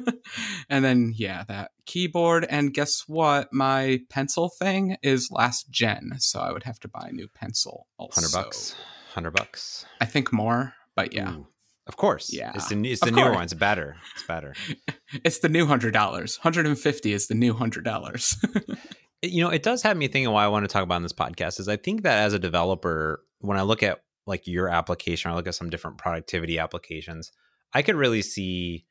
[0.70, 2.46] and then yeah, that keyboard.
[2.48, 3.52] And guess what?
[3.52, 7.88] My pencil thing is last gen, so I would have to buy a new pencil.
[7.98, 8.76] Also, Hundred bucks.
[9.13, 9.86] Hundred bucks.
[10.00, 11.48] I think more, but yeah, Ooh.
[11.88, 12.32] Of course.
[12.32, 12.52] Yeah.
[12.54, 13.36] It's the, it's the newer course.
[13.36, 13.44] one.
[13.46, 13.98] It's better.
[14.15, 14.54] It's better.
[15.26, 16.38] it's the new hundred dollars.
[16.38, 18.38] Hundred and fifty is the new hundred dollars.
[18.56, 18.78] It-
[19.22, 21.14] you know, it does have me thinking why I want to talk about in this
[21.14, 25.30] podcast is I think that as a developer, when I look at like your application,
[25.30, 27.32] or I look at some different productivity applications,
[27.74, 28.86] I could really see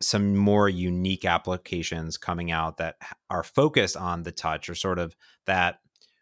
[0.00, 2.96] some more unique applications coming out that
[3.30, 5.14] are focused on the touch or sort of
[5.46, 5.78] that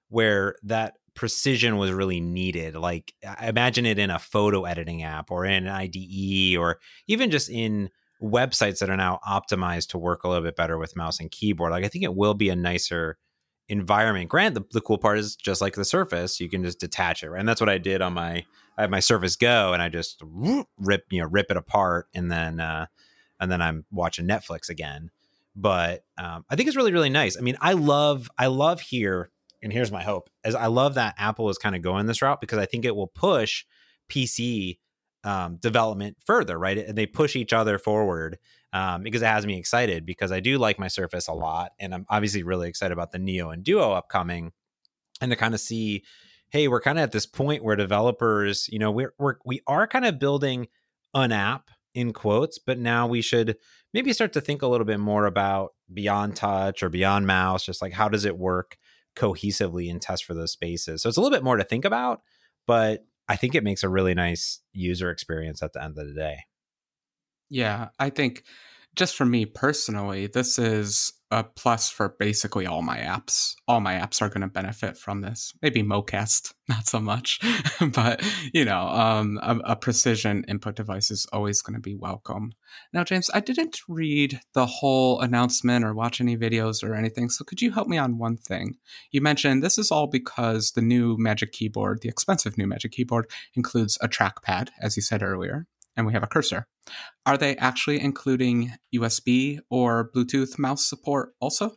[0.09, 2.75] where that precision was really needed.
[2.77, 7.49] Like imagine it in a photo editing app or in an IDE or even just
[7.49, 7.89] in
[8.23, 11.73] websites that are now optimized to work a little bit better with mouse and keyboard.
[11.73, 13.17] Like I think it will be a nicer
[13.71, 14.29] environment.
[14.29, 17.31] Grant, the, the cool part is just like the Surface, you can just detach it,
[17.31, 17.41] right?
[17.41, 18.45] And that's what I did on my
[18.77, 20.23] I have my Surface Go, and I just
[20.79, 22.87] rip you know rip it apart, and then uh,
[23.41, 25.11] and then I'm watching Netflix again.
[25.57, 27.37] But um, I think it's really really nice.
[27.37, 29.31] I mean, I love I love here
[29.63, 32.41] and here's my hope, as I love that Apple is kind of going this route
[32.41, 33.65] because I think it will push
[34.09, 34.79] PC
[35.23, 36.79] um, development further, right?
[36.79, 38.39] And they push each other forward
[38.73, 41.95] um, because it has me excited because I do like my Surface a lot, and
[41.95, 44.53] I'm obviously really excited about the Neo and Duo upcoming,
[45.21, 46.05] and to kind of see,
[46.51, 49.87] hey, we're kind of at this point where developers, you know, we're we're we are
[49.87, 50.69] kind of building
[51.15, 53.57] an app in quotes, but now we should
[53.93, 57.83] maybe start to think a little bit more about beyond touch or beyond mouse, just
[57.83, 58.77] like how does it work
[59.17, 61.03] cohesively and test for those spaces.
[61.03, 62.23] So it's a little bit more to think about,
[62.67, 66.15] but I think it makes a really nice user experience at the end of the
[66.15, 66.45] day.
[67.51, 68.45] Yeah, I think
[68.97, 73.55] just for me personally, this is a plus for basically all my apps.
[73.69, 75.53] All my apps are going to benefit from this.
[75.63, 77.39] Maybe Mocast, not so much,
[77.93, 82.53] but you know, um, a, a, precision input device is always going to be welcome.
[82.93, 87.45] Now, James, I didn't read the whole announcement or watch any videos or anything, so
[87.45, 88.77] could you help me on one thing?
[89.13, 93.31] You mentioned this is all because the new Magic Keyboard, the expensive new Magic Keyboard,
[93.55, 96.67] includes a trackpad, as you said earlier and we have a cursor.
[97.27, 101.77] Are they actually including USB or Bluetooth mouse support also?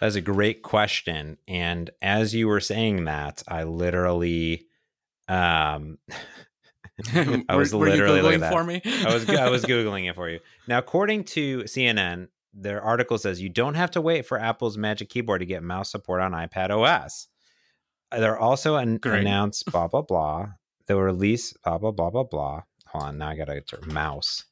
[0.00, 1.38] That's a great question.
[1.48, 4.66] And as you were saying that, I literally
[5.26, 5.98] um
[7.14, 8.80] I was were, literally were Googling for me.
[8.84, 10.40] I was I was googling it for you.
[10.66, 15.08] Now, according to CNN, their article says you don't have to wait for Apple's Magic
[15.08, 17.28] Keyboard to get mouse support on iPad OS.
[18.10, 20.48] They're also an- announced blah blah blah.
[20.86, 22.62] They will release blah blah blah blah blah.
[22.92, 24.44] Hold on, now I gotta get mouse.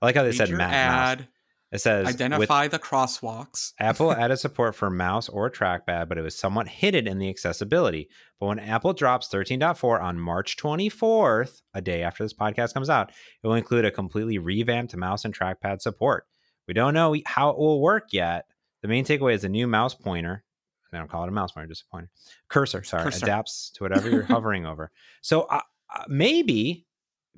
[0.00, 1.18] I like how they said Mac ad.
[1.20, 1.28] Mouse.
[1.72, 3.72] It says identify the crosswalks.
[3.80, 8.08] Apple added support for mouse or trackpad, but it was somewhat hidden in the accessibility.
[8.38, 13.10] But when Apple drops 13.4 on March 24th, a day after this podcast comes out,
[13.10, 16.26] it will include a completely revamped mouse and trackpad support.
[16.68, 18.46] We don't know how it will work yet.
[18.82, 20.44] The main takeaway is a new mouse pointer.
[20.92, 22.10] They don't call it a mouse pointer, just a pointer.
[22.48, 23.26] Cursor, sorry, Cursor.
[23.26, 24.90] adapts to whatever you're hovering over.
[25.20, 25.60] So uh,
[25.94, 26.85] uh, maybe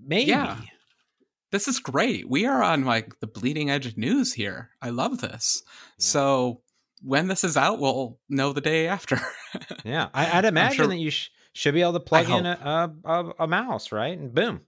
[0.04, 0.30] Maybe.
[0.30, 0.58] Yeah.
[1.50, 2.28] This is great.
[2.28, 4.70] We are on like the bleeding edge of news here.
[4.82, 5.62] I love this.
[5.64, 5.70] Yeah.
[5.98, 6.62] So
[7.02, 9.18] when this is out, we'll know the day after.
[9.84, 12.92] yeah, I, would imagine sure, that you sh- should be able to plug in a,
[13.04, 14.18] a, a mouse, right?
[14.18, 14.62] And boom.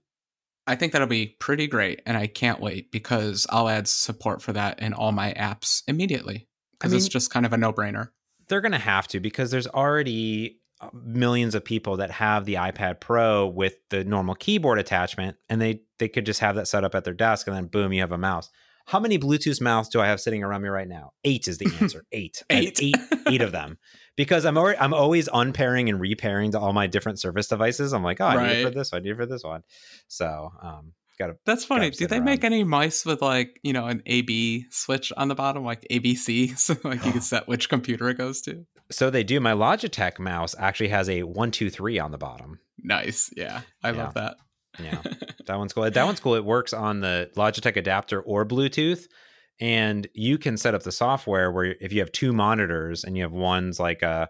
[0.67, 4.53] I think that'll be pretty great, and I can't wait because I'll add support for
[4.53, 7.73] that in all my apps immediately because I mean, it's just kind of a no
[7.73, 8.09] brainer.
[8.47, 10.60] They're going to have to because there's already
[10.93, 15.81] millions of people that have the iPad Pro with the normal keyboard attachment, and they
[15.99, 18.11] they could just have that set up at their desk, and then boom, you have
[18.11, 18.49] a mouse.
[18.85, 21.13] How many Bluetooth mouse do I have sitting around me right now?
[21.23, 22.03] Eight is the answer.
[22.11, 22.43] Eight.
[22.49, 22.79] eight.
[22.81, 22.95] eight.
[23.27, 23.77] Eight of them.
[24.17, 27.93] Because I'm already, I'm always unpairing and repairing to all my different Surface devices.
[27.93, 28.47] I'm like, oh, I right.
[28.47, 28.91] need it for this.
[28.91, 29.63] One, I need it for this one.
[30.07, 31.37] So, um, gotta.
[31.45, 31.89] That's funny.
[31.89, 32.25] Do they around.
[32.25, 36.57] make any mice with like you know an AB switch on the bottom, like ABC,
[36.57, 38.65] so like you can set which computer it goes to?
[38.91, 39.39] So they do.
[39.39, 42.59] My Logitech mouse actually has a one, two, three on the bottom.
[42.83, 43.29] Nice.
[43.35, 43.61] Yeah.
[43.83, 44.03] I yeah.
[44.03, 44.37] love that.
[44.79, 45.01] yeah.
[45.47, 45.89] That one's cool.
[45.89, 46.35] That one's cool.
[46.35, 49.05] It works on the Logitech adapter or Bluetooth.
[49.59, 53.23] And you can set up the software where if you have two monitors and you
[53.23, 54.29] have one's like a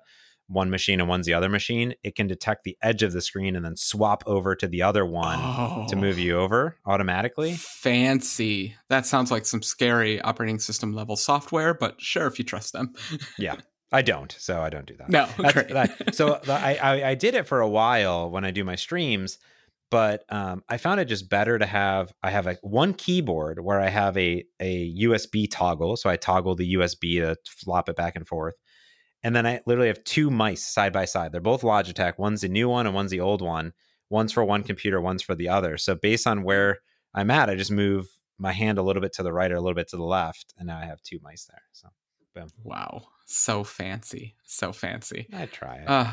[0.51, 3.55] one machine and one's the other machine, it can detect the edge of the screen
[3.55, 7.53] and then swap over to the other one oh, to move you over automatically.
[7.53, 8.75] Fancy.
[8.89, 12.93] That sounds like some scary operating system level software, but sure if you trust them.
[13.37, 13.55] yeah.
[13.93, 15.09] I don't, so I don't do that.
[15.09, 18.75] No, that, so I, I, I did it for a while when I do my
[18.75, 19.37] streams,
[19.89, 22.13] but um, I found it just better to have.
[22.23, 26.55] I have a one keyboard where I have a a USB toggle, so I toggle
[26.55, 28.55] the USB to flop it back and forth,
[29.23, 31.31] and then I literally have two mice side by side.
[31.31, 32.17] They're both Logitech.
[32.17, 33.73] One's the new one and one's the old one.
[34.09, 35.77] One's for one computer, one's for the other.
[35.77, 36.79] So based on where
[37.13, 38.07] I'm at, I just move
[38.37, 40.53] my hand a little bit to the right or a little bit to the left,
[40.57, 41.61] and now I have two mice there.
[41.71, 41.89] So,
[42.33, 42.49] boom.
[42.63, 45.27] Wow so fancy, so fancy.
[45.33, 45.87] I try it.
[45.87, 46.11] Uh,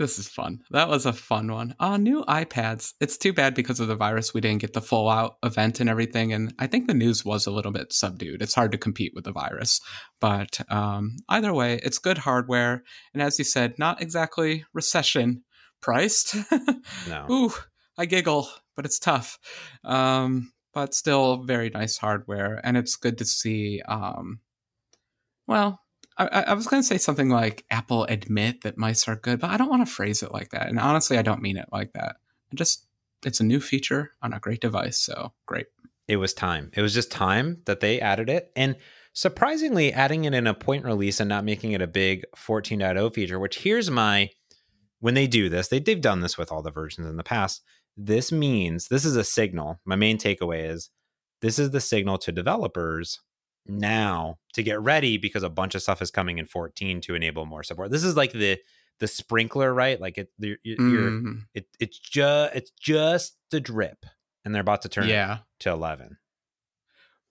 [0.00, 0.62] this is fun.
[0.70, 1.74] That was a fun one.
[1.78, 2.94] Uh, new iPads.
[3.00, 5.90] It's too bad because of the virus we didn't get the full out event and
[5.90, 6.32] everything.
[6.32, 8.40] And I think the news was a little bit subdued.
[8.40, 9.78] It's hard to compete with the virus.
[10.18, 12.82] But um, either way, it's good hardware.
[13.12, 15.44] And as you said, not exactly recession
[15.82, 16.34] priced.
[17.06, 17.26] no.
[17.30, 17.52] Ooh,
[17.98, 19.38] I giggle, but it's tough.
[19.84, 22.58] Um, but still very nice hardware.
[22.64, 24.40] And it's good to see um,
[25.46, 25.82] well,
[26.18, 29.50] I, I was going to say something like Apple admit that mice are good, but
[29.50, 30.68] I don't want to phrase it like that.
[30.68, 32.16] And honestly, I don't mean it like that.
[32.52, 32.86] I just
[33.24, 35.66] it's a new feature on a great device, so great.
[36.08, 36.70] It was time.
[36.74, 38.50] It was just time that they added it.
[38.56, 38.76] And
[39.12, 43.38] surprisingly, adding it in a point release and not making it a big 14.0 feature,
[43.38, 44.30] which here's my
[45.00, 47.62] when they do this, they, they've done this with all the versions in the past.
[47.96, 49.80] This means this is a signal.
[49.84, 50.90] My main takeaway is
[51.40, 53.20] this is the signal to developers
[53.66, 57.46] now to get ready because a bunch of stuff is coming in 14 to enable
[57.46, 57.90] more support.
[57.90, 58.58] This is like the
[58.98, 59.98] the sprinkler, right?
[60.00, 61.42] Like it, you're, you're Mhm.
[61.54, 64.04] it, it's just it's just the drip,
[64.44, 65.38] and they're about to turn Yeah.
[65.60, 66.18] to 11.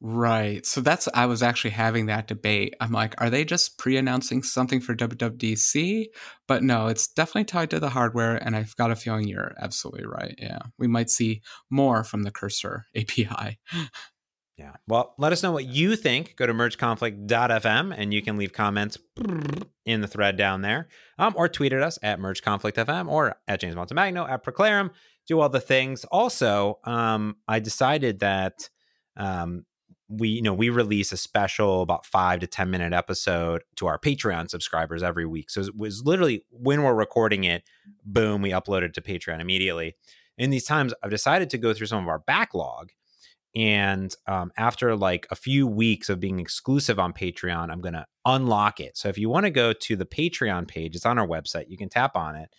[0.01, 0.65] Right.
[0.65, 2.73] So that's I was actually having that debate.
[2.79, 6.05] I'm like, are they just pre-announcing something for WWDC?
[6.47, 10.05] But no, it's definitely tied to the hardware, and I've got a feeling you're absolutely
[10.05, 10.35] right.
[10.37, 13.59] Yeah, we might see more from the Cursor API.
[14.59, 14.73] Yeah.
[14.89, 16.35] Well, let us know what you think.
[16.35, 18.97] Go to mergeconflict.fm and you can leave comments
[19.85, 20.89] in the thread down there.
[21.17, 24.89] Um, or tweet at us at mergeconflictfm or at James Montemagno at Praeclarum.
[25.27, 26.03] Do all the things.
[26.11, 28.69] Also, um, I decided that
[29.15, 29.65] um,
[30.09, 33.97] we, you know, we release a special about five to 10 minute episode to our
[33.97, 35.49] Patreon subscribers every week.
[35.49, 37.63] So it was literally when we're recording it,
[38.03, 39.95] boom, we upload it to Patreon immediately.
[40.37, 42.91] In these times, I've decided to go through some of our backlog
[43.55, 48.05] and um, after like a few weeks of being exclusive on patreon i'm going to
[48.25, 48.97] unlock it.
[48.97, 51.77] So if you want to go to the patreon page it's on our website you
[51.77, 52.49] can tap on it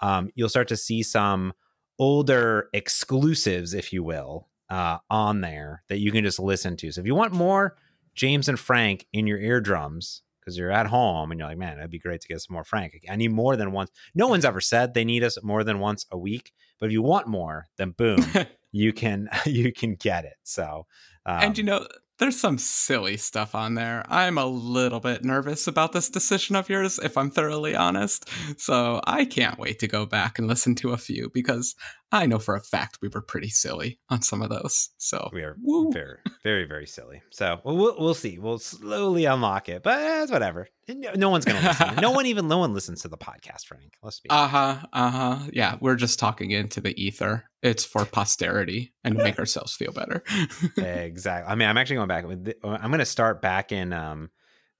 [0.00, 1.52] um, you'll start to see some
[1.98, 6.92] older exclusives if you will uh, on there that you can just listen to.
[6.92, 7.76] So if you want more
[8.14, 11.90] james and frank in your eardrums because you're at home and you're like man it'd
[11.90, 12.98] be great to get some more frank.
[13.10, 13.90] I need more than once.
[14.14, 17.02] No one's ever said they need us more than once a week but if you
[17.02, 18.24] want more then boom
[18.72, 20.36] you can you can get it.
[20.42, 20.86] So
[21.26, 21.86] um, and you know,
[22.18, 24.04] there's some silly stuff on there.
[24.08, 28.28] I'm a little bit nervous about this decision of yours, if I'm thoroughly honest.
[28.58, 31.74] So I can't wait to go back and listen to a few because
[32.12, 34.90] I know for a fact we were pretty silly on some of those.
[34.98, 35.92] So we are Woo.
[35.92, 37.22] very very very silly.
[37.30, 38.38] So we'll, we'll we'll see.
[38.38, 40.68] We'll slowly unlock it, but it's whatever.
[40.88, 41.96] No, no one's gonna listen.
[41.96, 43.94] no one even no one listens to the podcast, Frank.
[44.02, 44.30] Let's be.
[44.30, 45.38] uh huh, uh huh.
[45.52, 47.44] Yeah, we're just talking into the ether.
[47.62, 50.22] It's for posterity and make ourselves feel better.
[50.76, 51.50] exactly.
[51.50, 52.24] I mean, I'm actually going back.
[52.24, 54.30] I'm going to start back in um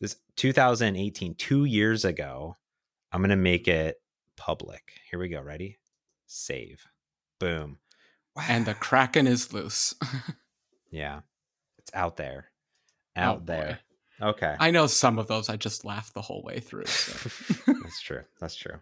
[0.00, 2.56] this 2018, two years ago.
[3.10, 3.96] I'm going to make it
[4.36, 4.92] public.
[5.10, 5.40] Here we go.
[5.40, 5.78] Ready?
[6.26, 6.84] Save.
[7.40, 7.78] Boom.
[8.36, 8.44] Wow.
[8.48, 9.94] and the kraken is loose.
[10.90, 11.20] yeah,
[11.78, 12.50] it's out there,
[13.16, 13.78] Oh, out boy.
[14.20, 14.54] Okay.
[14.58, 15.48] I know some of those.
[15.48, 16.86] I just laughed the whole way through.
[16.86, 17.30] So.
[17.82, 18.22] That's true.
[18.40, 18.76] That's true.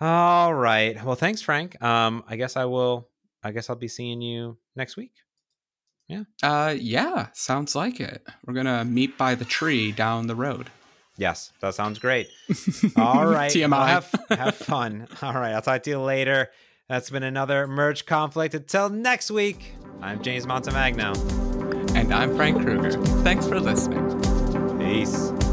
[0.00, 1.02] All right.
[1.04, 1.80] Well, thanks, Frank.
[1.82, 3.08] Um, I guess I will.
[3.42, 5.12] I guess I'll be seeing you next week.
[6.08, 6.24] Yeah.
[6.42, 8.26] Uh, yeah, sounds like it.
[8.44, 10.68] We're gonna meet by the tree down the road.
[11.16, 12.28] Yes, that sounds great.
[12.96, 13.50] All right.
[13.52, 13.70] TMI.
[13.70, 15.06] Well, have have fun.
[15.22, 15.52] All right.
[15.52, 16.50] I'll talk to you later.
[16.88, 18.54] That's been another merge conflict.
[18.54, 19.74] Until next week.
[20.02, 21.94] I'm James Montemagno.
[21.94, 22.92] and I'm Frank Krueger.
[23.22, 24.29] Thanks for listening.
[24.90, 25.49] Peace.